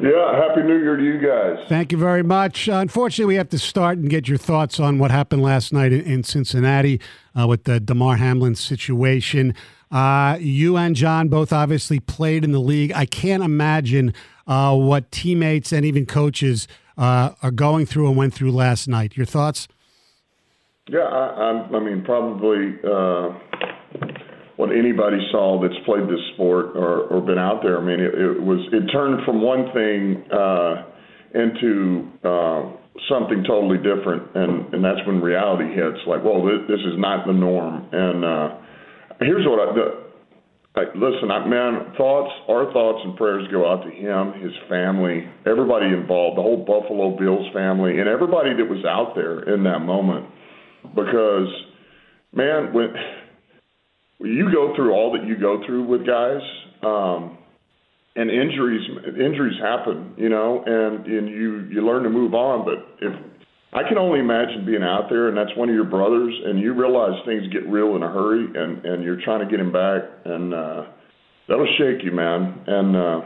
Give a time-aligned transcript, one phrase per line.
[0.00, 1.66] Yeah, Happy New Year to you guys.
[1.68, 2.68] Thank you very much.
[2.68, 5.92] Uh, unfortunately, we have to start and get your thoughts on what happened last night
[5.92, 7.00] in, in Cincinnati
[7.38, 9.56] uh, with the Damar Hamlin situation.
[9.90, 12.92] Uh, you and John both obviously played in the league.
[12.92, 14.14] I can't imagine
[14.46, 19.16] uh, what teammates and even coaches uh, are going through and went through last night.
[19.16, 19.66] Your thoughts?
[20.88, 23.36] Yeah, I, I, I mean, probably uh,
[24.58, 27.78] what anybody saw that's played this sport or, or been out there.
[27.78, 30.82] I mean, it, it was it turned from one thing uh,
[31.30, 32.74] into uh,
[33.06, 36.02] something totally different, and and that's when reality hits.
[36.10, 37.86] Like, well, this, this is not the norm.
[37.92, 38.48] And uh,
[39.22, 39.72] here's what I.
[39.78, 39.86] The,
[40.74, 45.26] I, listen, I, man, thoughts, our thoughts and prayers go out to him, his family,
[45.46, 49.80] everybody involved, the whole Buffalo Bills family, and everybody that was out there in that
[49.80, 50.26] moment.
[50.94, 51.48] Because,
[52.32, 52.94] man, when
[54.20, 56.42] you go through all that you go through with guys,
[56.82, 57.38] um,
[58.16, 58.82] and injuries
[59.18, 62.64] injuries happen, you know, and and you you learn to move on.
[62.64, 63.14] But if
[63.72, 66.74] I can only imagine being out there, and that's one of your brothers, and you
[66.74, 70.02] realize things get real in a hurry, and and you're trying to get him back,
[70.24, 70.82] and uh,
[71.48, 72.64] that'll shake you, man.
[72.66, 73.20] And uh,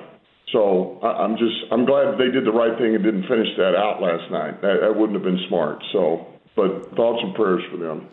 [0.52, 3.74] so I, I'm just I'm glad they did the right thing and didn't finish that
[3.78, 4.60] out last night.
[4.60, 5.78] That, that wouldn't have been smart.
[5.92, 8.08] So, but thoughts and prayers for them.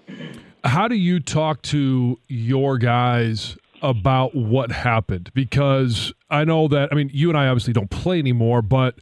[0.64, 5.32] How do you talk to your guys about what happened?
[5.34, 8.96] Because I know that, I mean, you and I obviously don't play anymore, but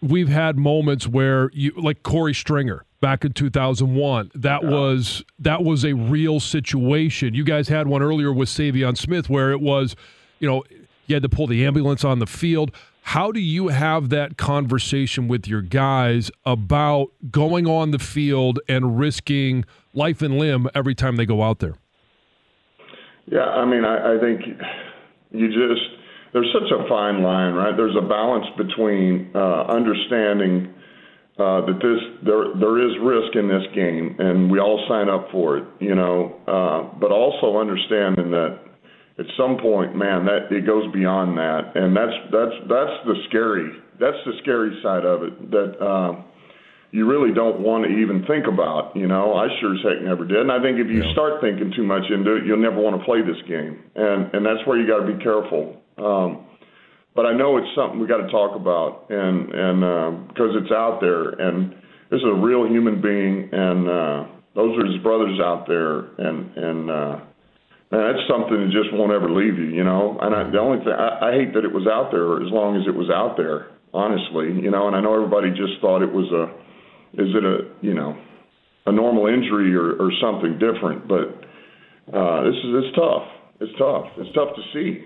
[0.00, 4.68] we've had moments where you, like Korey Stringer back in 2001, that yeah.
[4.68, 7.34] was that was a real situation.
[7.34, 9.94] You guys had one earlier with Saivion Smith where it was,
[10.38, 10.64] you know,
[11.06, 12.70] you had to pull the ambulance on the field.
[13.08, 18.98] How do you have that conversation with your guys about going on the field and
[18.98, 21.74] risking life and limb every time they go out there?
[23.26, 24.40] Yeah, I mean, I, I think
[25.30, 25.82] you just
[26.32, 27.76] there's such a fine line, right?
[27.76, 30.74] There's a balance between uh, understanding
[31.38, 35.30] uh, that this there there is risk in this game, and we all sign up
[35.30, 38.58] for it, you know, uh, but also understanding that
[39.18, 43.70] at some point, man, that it goes beyond that, and that's that's that's the scary
[43.98, 46.22] that's the scary side of it that uh,
[46.90, 48.94] you really don't want to even think about.
[48.94, 51.12] You know, I sure as heck never did, and I think if you yeah.
[51.12, 54.44] start thinking too much into it, you'll never want to play this game, and and
[54.44, 55.78] that's where you got to be careful.
[55.98, 56.46] Um,
[57.14, 60.72] but I know it's something we got to talk about, and and because uh, it's
[60.72, 61.70] out there, and
[62.10, 64.18] this is a real human being, and uh,
[64.54, 66.90] those are his brothers out there, and and.
[66.90, 67.16] Uh,
[67.90, 70.18] Man, that's something that just won't ever leave you, you know.
[70.20, 72.76] And I, the only thing I, I hate that it was out there as long
[72.76, 74.86] as it was out there, honestly, you know.
[74.88, 76.50] And I know everybody just thought it was a,
[77.20, 78.16] is it a, you know,
[78.86, 81.06] a normal injury or, or something different.
[81.06, 81.44] But
[82.12, 83.28] uh, this is it's tough.
[83.60, 84.06] It's tough.
[84.18, 85.04] It's tough to see.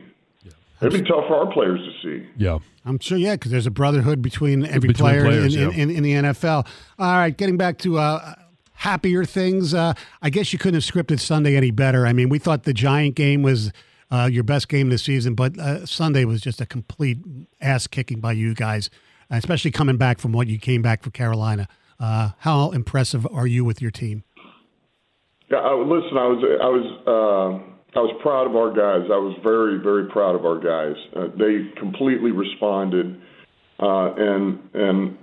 [0.81, 2.29] It'd be tough for our players to see.
[2.37, 2.59] Yeah.
[2.85, 5.69] I'm sure, yeah, because there's a brotherhood between every between player players, in, yeah.
[5.71, 6.67] in, in, in, the NFL.
[6.99, 8.35] All right, getting back to uh,
[8.79, 9.75] happier things.
[9.75, 9.93] Uh,
[10.23, 12.07] I guess you couldn't have scripted Sunday any better.
[12.07, 13.73] I mean, we thought the Giant game was
[14.11, 17.19] uh, your best game this season, but uh, Sunday was just a complete
[17.61, 18.89] ass kicking by you guys,
[19.31, 21.69] especially coming back from what you came back for Carolina.
[21.99, 24.23] Uh, how impressive are you with your team?
[25.51, 29.11] Yeah, I, listen, I was, I was, uh, I was proud of our guys.
[29.11, 30.95] I was very, very proud of our guys.
[31.17, 33.21] Uh, they completely responded,
[33.81, 35.19] and and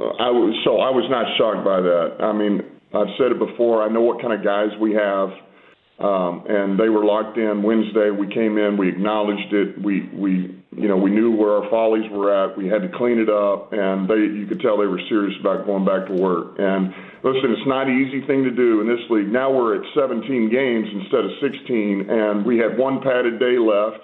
[0.00, 2.24] I was so I was not shocked by that.
[2.24, 2.60] I mean,
[2.92, 3.82] I've said it before.
[3.82, 5.30] I know what kind of guys we have.
[6.00, 8.08] Um, and they were locked in Wednesday.
[8.08, 9.76] We came in, we acknowledged it.
[9.84, 12.56] We we you know we knew where our follies were at.
[12.56, 15.66] We had to clean it up, and they you could tell they were serious about
[15.66, 16.56] going back to work.
[16.56, 16.88] And
[17.20, 19.28] listen, it's not an easy thing to do in this league.
[19.28, 24.00] Now we're at 17 games instead of 16, and we had one padded day left,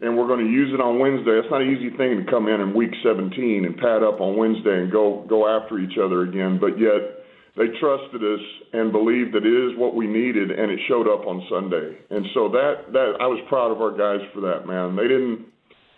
[0.00, 1.36] and we're going to use it on Wednesday.
[1.36, 3.28] It's not an easy thing to come in in week 17
[3.68, 6.56] and pad up on Wednesday and go go after each other again.
[6.56, 7.19] But yet
[7.60, 8.40] they trusted us
[8.72, 11.92] and believed that it is what we needed, and it showed up on Sunday.
[12.08, 14.64] And so that that I was proud of our guys for that.
[14.64, 15.44] Man, they didn't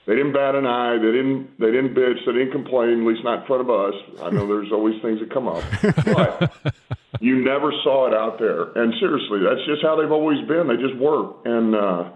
[0.05, 0.99] they didn't bat an eye.
[0.99, 2.19] They didn't they didn't bitch.
[2.27, 3.07] They didn't complain.
[3.07, 3.95] At least not in front of us.
[4.27, 5.63] I know there's always things that come up,
[6.03, 6.51] but
[7.21, 8.75] you never saw it out there.
[8.75, 10.67] And seriously, that's just how they've always been.
[10.67, 11.75] They just work and.
[11.75, 12.11] uh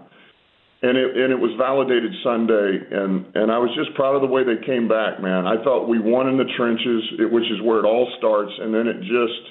[0.81, 4.27] and it and it was validated Sunday, and and I was just proud of the
[4.27, 5.47] way they came back, man.
[5.47, 8.85] I thought we won in the trenches, which is where it all starts, and then
[8.85, 9.43] it just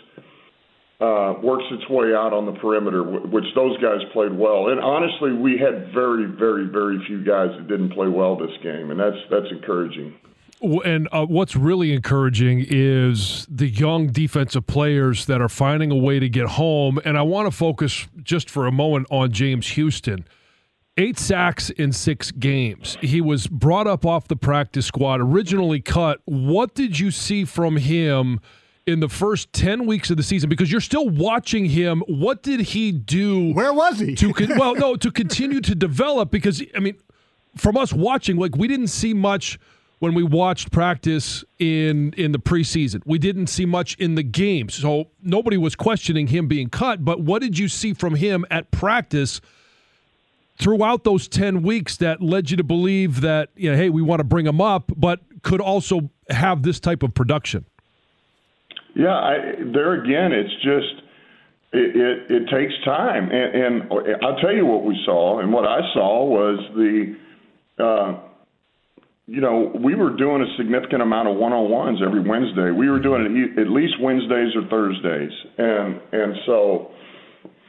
[1.00, 4.68] uh, works its way out on the perimeter, which those guys played well.
[4.68, 8.90] And honestly, we had very, very, very few guys that didn't play well this game,
[8.92, 10.14] and that's that's encouraging.
[10.62, 16.18] And uh, what's really encouraging is the young defensive players that are finding a way
[16.18, 16.98] to get home.
[17.04, 20.24] And I want to focus just for a moment on James Houston
[20.96, 22.96] eight sacks in six games.
[23.00, 26.20] He was brought up off the practice squad, originally cut.
[26.24, 28.40] What did you see from him
[28.86, 30.48] in the first 10 weeks of the season?
[30.48, 32.02] Because you're still watching him.
[32.06, 33.52] What did he do?
[33.52, 34.14] Where was he?
[34.14, 36.96] To con- well, no, to continue to develop because, I mean,
[37.56, 39.58] from us watching, like, we didn't see much
[39.98, 43.00] when we watched practice in in the preseason.
[43.06, 44.74] We didn't see much in the games.
[44.74, 48.70] So nobody was questioning him being cut, but what did you see from him at
[48.70, 49.42] practice–
[50.58, 54.20] throughout those 10 weeks that led you to believe that, you know, hey, we want
[54.20, 57.64] to bring him up, but could also have this type of production?
[58.94, 59.36] Yeah, I,
[59.72, 61.06] there again, it's just
[61.72, 65.66] it, it, it takes time, and, and, I'll tell you what we saw, and what
[65.66, 67.16] I saw was the,
[67.78, 68.20] uh,
[69.26, 72.70] you know, we were doing a significant amount of one-on-ones every Wednesday.
[72.70, 76.92] We were doing it at least Wednesdays or Thursdays, and and so,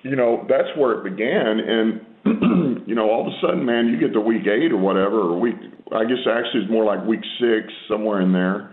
[0.03, 2.06] you know, that's where it began, and
[2.87, 5.39] you know, all of a sudden, man, you get to week eight or whatever, or
[5.39, 5.55] week,
[5.91, 8.71] I guess actually it's more like week six, somewhere in there,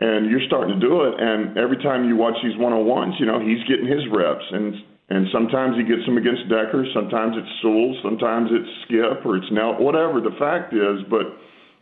[0.00, 1.14] and you're starting to do it.
[1.18, 4.44] And every time you watch these one on ones, you know, he's getting his reps.
[4.50, 4.74] And
[5.10, 9.50] and sometimes he gets them against Decker, sometimes it's Sewell, sometimes it's Skip or it's
[9.52, 11.04] Nell, whatever the fact is.
[11.10, 11.28] But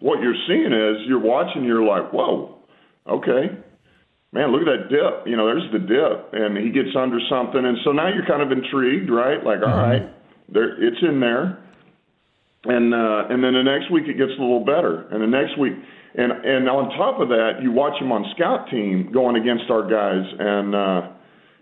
[0.02, 2.58] what you're seeing is you're watching, you're like, whoa,
[3.06, 3.54] okay,
[4.32, 5.30] man, look at that dip.
[5.30, 8.42] You know, there's the dip, and he gets under something, and so now you're kind
[8.42, 9.38] of intrigued, right?
[9.38, 10.02] Like, all mm-hmm.
[10.02, 11.58] right there, it's in there.
[12.64, 15.58] And uh, and then the next week it gets a little better, and the next
[15.58, 15.72] week,
[16.14, 19.82] and and on top of that, you watch him on scout team going against our
[19.82, 21.10] guys, and uh,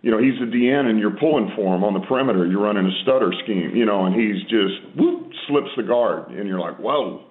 [0.03, 2.45] you know he's a DN, and you're pulling for him on the perimeter.
[2.45, 6.47] You're running a stutter scheme, you know, and he's just whoop, slips the guard, and
[6.47, 7.25] you're like, whoa.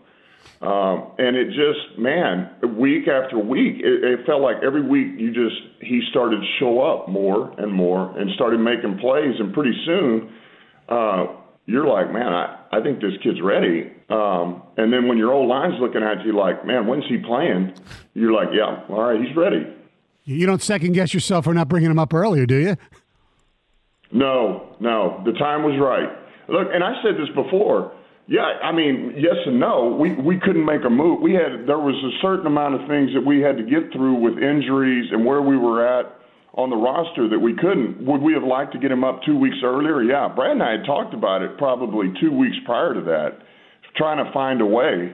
[0.62, 5.32] Um, and it just, man, week after week, it, it felt like every week you
[5.32, 10.34] just he started show up more and more and started making plays, and pretty soon,
[10.90, 11.28] uh,
[11.70, 13.92] you're like, man, I, I think this kid's ready.
[14.10, 17.74] Um, and then when your old line's looking at you like, man, when's he playing?
[18.16, 19.68] You're like, yeah, all right, he's ready.
[20.24, 22.76] You don't second guess yourself for not bringing him up earlier, do you?
[24.12, 25.22] No, no.
[25.26, 26.10] The time was right.
[26.48, 27.94] Look, and I said this before.
[28.28, 29.96] Yeah, I mean, yes and no.
[30.00, 31.22] We we couldn't make a move.
[31.22, 34.16] We had there was a certain amount of things that we had to get through
[34.16, 36.19] with injuries and where we were at
[36.56, 38.06] on the roster that we couldn't.
[38.06, 40.02] Would we have liked to get him up two weeks earlier?
[40.02, 40.28] Yeah.
[40.34, 43.40] Brad and I had talked about it probably two weeks prior to that,
[43.96, 45.14] trying to find a way.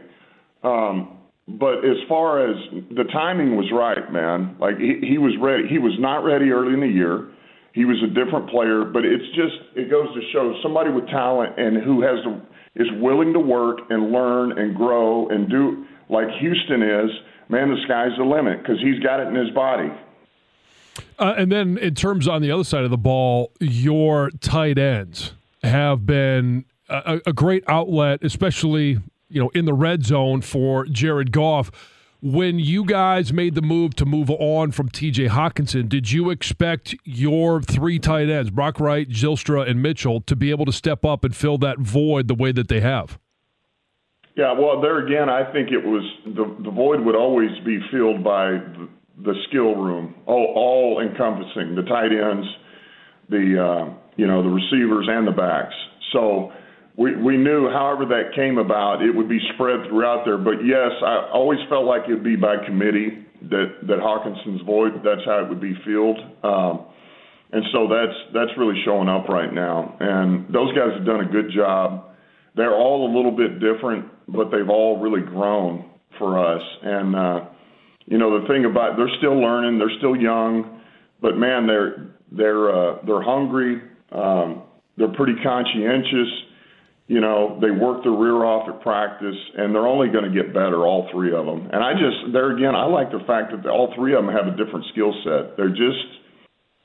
[0.63, 2.56] Um, but as far as
[2.89, 4.58] the timing was right, man.
[4.60, 5.68] Like he, he was ready.
[5.70, 7.30] He was not ready early in the year.
[7.74, 11.60] He was a different player, but it's just it goes to show somebody with talent
[11.60, 12.42] and who has the,
[12.82, 17.12] is willing to work and learn and grow and do like Houston is.
[17.48, 19.89] Man, the sky's the limit because he's got it in his body.
[21.18, 25.34] Uh, and then, in terms on the other side of the ball, your tight ends
[25.64, 31.32] have been a, a great outlet, especially you know in the red zone for Jared
[31.32, 31.72] Goff.
[32.22, 35.28] When you guys made the move to move on from T.J.
[35.28, 40.50] Hockenson, did you expect your three tight ends, Brock Wright, Zylstra, and Mitchell, to be
[40.50, 43.20] able to step up and fill that void the way that they have?
[44.36, 48.24] Yeah, well, there again, I think it was the the void would always be filled
[48.24, 48.58] by
[49.24, 52.48] the skill room, all, all encompassing the tight ends,
[53.30, 55.74] the uh, you know the receivers and the backs.
[56.14, 56.52] So
[56.98, 60.38] we we knew, however that came about, it would be spread throughout there.
[60.38, 65.02] But yes, I always felt like it'd be by committee that that Hockenson's void.
[65.04, 66.20] That's how it would be filled.
[66.44, 66.86] Um,
[67.52, 69.96] and so that's that's really showing up right now.
[70.00, 72.06] And those guys have done a good job.
[72.56, 76.62] They're all a little bit different, but they've all really grown for us.
[76.82, 77.40] And uh,
[78.06, 80.82] you know, the thing about they're still learning, they're still young,
[81.22, 83.82] but man, they're they're uh, they're hungry.
[84.12, 84.64] Um,
[84.98, 86.30] they're pretty conscientious
[87.08, 90.54] you know, they work their rear off at practice, and they're only going to get
[90.54, 91.70] better, all three of them.
[91.72, 94.50] And I just, there again, I like the fact that all three of them have
[94.50, 95.56] a different skill set.
[95.56, 96.10] They're just,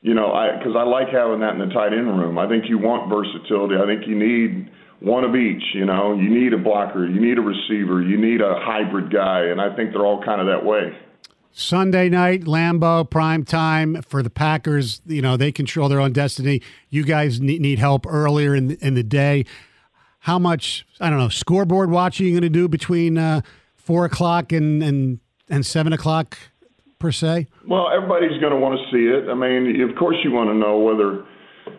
[0.02, 2.36] you know, I because I like having that in the tight end room.
[2.36, 3.80] I think you want versatility.
[3.80, 4.68] I think you need
[5.00, 5.64] one of each.
[5.72, 9.48] You know, you need a blocker, you need a receiver, you need a hybrid guy,
[9.48, 10.92] and I think they're all kind of that way.
[11.52, 15.02] Sunday night, Lambeau, prime time for the Packers.
[15.04, 16.62] You know, they control their own destiny.
[16.88, 19.44] You guys need, help earlier in the, in the day
[20.20, 23.40] how much I don't know scoreboard watching you're going to do between uh,
[23.76, 26.38] four o'clock and and and seven o'clock
[26.98, 27.46] per se?
[27.66, 29.28] Well, everybody's going to want to see it.
[29.28, 31.24] I mean, of course, you want to know whether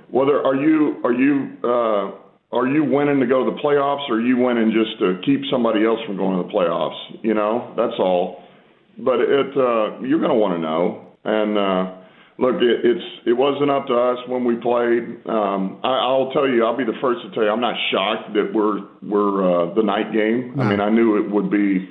[0.10, 2.12] whether are you are you uh,
[2.52, 5.42] are you winning to go to the playoffs, or are you winning just to keep
[5.50, 7.00] somebody else from going to the playoffs?
[7.22, 8.44] You know, that's all.
[8.98, 12.02] But it uh, you're going to want to know, and uh,
[12.38, 15.26] look, it, it's it wasn't up to us when we played.
[15.26, 18.34] Um, I, I'll tell you, I'll be the first to tell you, I'm not shocked
[18.34, 20.54] that we're we're uh, the night game.
[20.56, 20.64] No.
[20.64, 21.88] I mean, I knew it would be.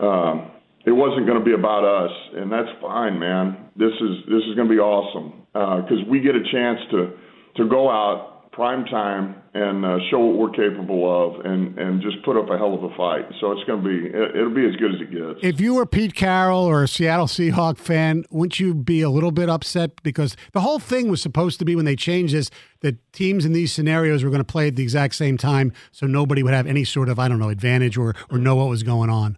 [0.00, 0.50] Um,
[0.86, 3.70] it wasn't going to be about us, and that's fine, man.
[3.76, 7.12] This is this is going to be awesome because uh, we get a chance to
[7.56, 12.16] to go out prime time and uh, show what we're capable of and, and just
[12.24, 13.26] put up a hell of a fight.
[13.38, 15.40] So it's going to be, it, will be as good as it gets.
[15.42, 19.30] If you were Pete Carroll or a Seattle Seahawk fan, wouldn't you be a little
[19.30, 20.02] bit upset?
[20.02, 23.52] Because the whole thing was supposed to be when they changed this, that teams in
[23.52, 26.66] these scenarios were going to play at the exact same time so nobody would have
[26.66, 29.36] any sort of, I don't know, advantage or, or know what was going on.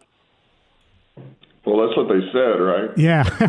[1.67, 2.97] Well, that's what they said, right?
[2.97, 3.49] Yeah.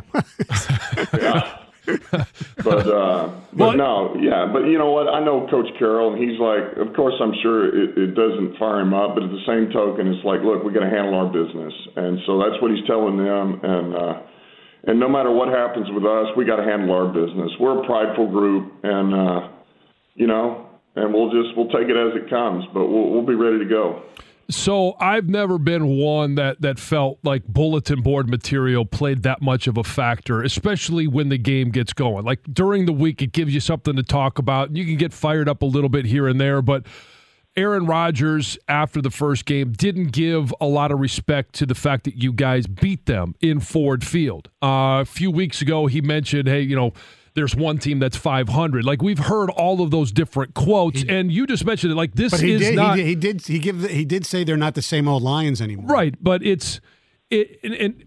[1.14, 1.59] yeah.
[2.64, 4.50] but uh, but no, yeah.
[4.52, 5.08] But you know what?
[5.08, 8.82] I know Coach Carroll, and he's like, of course, I'm sure it, it doesn't fire
[8.82, 11.28] him up, but at the same token, it's like, look, we got to handle our
[11.28, 13.96] business, and so that's what he's telling them, and.
[13.96, 14.22] uh
[14.84, 17.52] and no matter what happens with us, we got to handle our business.
[17.60, 19.50] We're a prideful group, and uh,
[20.16, 23.36] you know, and we'll just we'll take it as it comes, but we'll we'll be
[23.36, 24.04] ready to go.
[24.50, 29.68] So I've never been one that that felt like bulletin board material played that much
[29.68, 32.26] of a factor, especially when the game gets going.
[32.26, 34.76] Like during the week, it gives you something to talk about.
[34.76, 36.88] You can get fired up a little bit here and there, but
[37.56, 42.06] Aaron Rodgers after the first game didn't give a lot of respect to the fact
[42.06, 44.50] that you guys beat them in Ford Field.
[44.64, 46.94] Uh, a few weeks ago, he mentioned, "Hey, you know."
[47.40, 48.84] There's one team that's 500.
[48.84, 51.96] Like we've heard all of those different quotes, he, and you just mentioned it.
[51.96, 52.98] Like this is did, not.
[52.98, 53.48] He did, he did.
[53.48, 53.90] He give.
[53.90, 55.88] He did say they're not the same old Lions anymore.
[55.88, 56.82] Right, but it's
[57.30, 58.06] it and, and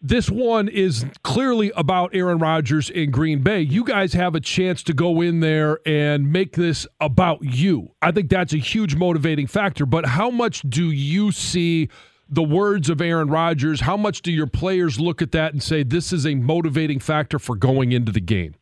[0.00, 3.62] this one is clearly about Aaron Rodgers in Green Bay.
[3.62, 7.88] You guys have a chance to go in there and make this about you.
[8.00, 9.86] I think that's a huge motivating factor.
[9.86, 11.88] But how much do you see?
[12.28, 15.82] the words of Aaron Rodgers, how much do your players look at that and say
[15.82, 18.54] this is a motivating factor for going into the game?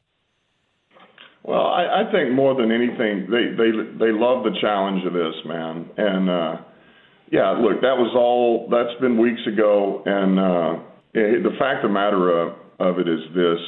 [1.46, 3.70] Well, I, I think more than anything, they they
[4.02, 5.88] they love the challenge of this, man.
[5.96, 6.56] And uh,
[7.30, 8.66] yeah, look, that was all.
[8.68, 10.82] That's been weeks ago, and uh,
[11.14, 13.62] it, the fact of the matter of, of it is this: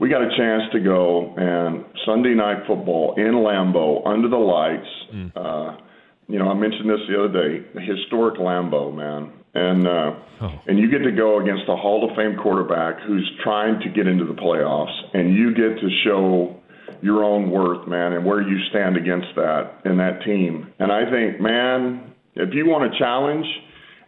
[0.00, 4.90] we got a chance to go and Sunday night football in Lambeau under the lights.
[5.14, 5.32] Mm.
[5.36, 5.80] Uh,
[6.26, 9.30] you know, I mentioned this the other day, historic Lambeau, man.
[9.54, 10.10] And uh,
[10.42, 10.60] oh.
[10.66, 14.08] and you get to go against a Hall of Fame quarterback who's trying to get
[14.08, 16.60] into the playoffs, and you get to show
[17.02, 20.72] your own worth, man, and where you stand against that and that team.
[20.78, 23.46] And I think, man, if you want a challenge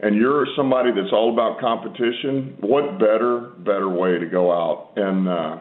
[0.01, 4.93] and you're somebody that's all about competition, what better, better way to go out?
[4.97, 5.59] And uh,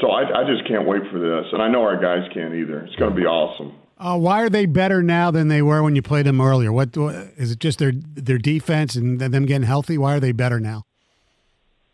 [0.00, 2.80] so I, I just can't wait for this, and I know our guys can't either.
[2.80, 3.74] It's going to be awesome.
[3.98, 6.72] Uh, why are they better now than they were when you played them earlier?
[6.72, 6.96] What
[7.36, 7.60] is it?
[7.60, 9.96] Just their their defense and them getting healthy?
[9.96, 10.82] Why are they better now?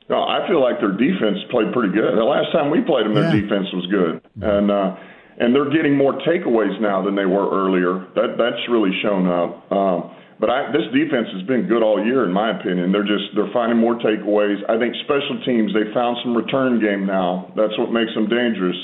[0.08, 2.16] No, I feel like their defense played pretty good.
[2.16, 3.44] The last time we played them, their yeah.
[3.44, 4.96] defense was good, and uh,
[5.36, 8.08] and they're getting more takeaways now than they were earlier.
[8.16, 9.70] That that's really shown up.
[9.70, 12.90] Um, but I, this defense has been good all year, in my opinion.
[12.90, 14.56] They're just they're finding more takeaways.
[14.64, 17.52] I think special teams they found some return game now.
[17.52, 18.78] That's what makes them dangerous.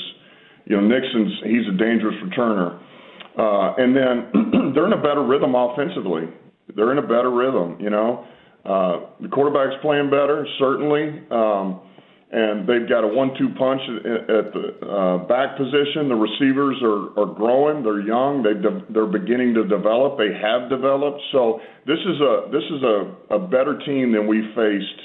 [0.65, 2.77] You know, Nixon's he's a dangerous returner.
[3.33, 6.29] Uh, and then they're in a better rhythm offensively.
[6.75, 8.25] They're in a better rhythm, you know.
[8.65, 11.21] Uh, the quarterback's playing better, certainly.
[11.29, 11.81] Um,
[12.31, 16.09] and they've got a one-two punch at, at the uh, back position.
[16.09, 17.83] The receivers are, are growing.
[17.83, 18.41] They're young.
[18.41, 20.17] They de- they're beginning to develop.
[20.17, 21.21] They have developed.
[21.31, 25.01] So this is a this is a, a better team than we faced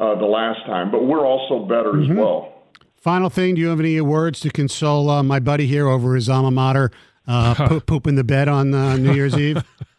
[0.00, 0.90] uh, the last time.
[0.90, 2.12] But we're also better mm-hmm.
[2.12, 2.52] as well.
[2.96, 6.28] Final thing, do you have any words to console uh, my buddy here over his
[6.28, 6.90] alma mater,
[7.28, 9.62] uh, poop, poop in the bed on uh, New Year's Eve?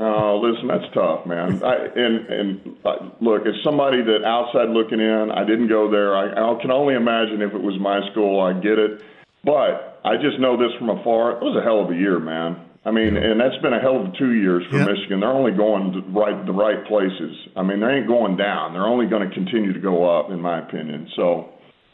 [0.00, 1.62] Oh, listen, that's tough, man.
[1.64, 6.14] I, and and uh, look, as somebody that outside looking in, I didn't go there.
[6.14, 8.40] I, I can only imagine if it was my school.
[8.40, 9.02] I get it,
[9.44, 11.32] but I just know this from afar.
[11.32, 12.64] It was a hell of a year, man.
[12.84, 14.88] I mean, and that's been a hell of two years for yep.
[14.88, 15.20] Michigan.
[15.20, 17.36] They're only going to right the right places.
[17.56, 18.72] I mean, they ain't going down.
[18.72, 21.10] They're only going to continue to go up, in my opinion.
[21.16, 21.50] So,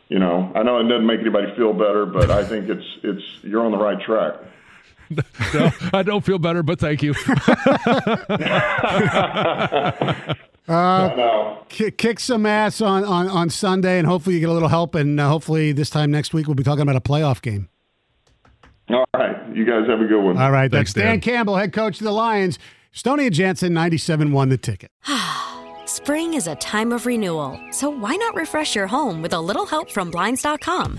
[0.09, 3.25] you know, I know it doesn't make anybody feel better, but I think it's it's
[3.43, 4.35] you're on the right track.
[5.11, 7.15] No, I don't feel better, but thank you.
[10.67, 14.71] Uh, kick, kick, some ass on, on, on Sunday, and hopefully you get a little
[14.71, 14.95] help.
[14.95, 17.69] And uh, hopefully this time next week we'll be talking about a playoff game.
[18.89, 20.39] All right, you guys have a good one.
[20.39, 22.59] All right, Thanks, that's Dan, Dan Campbell, head coach of the Lions.
[22.93, 24.91] Stoney and Jansen, ninety-seven won the ticket.
[25.87, 29.67] Spring is a time of renewal, so why not refresh your home with a little
[29.67, 30.99] help from blinds.com?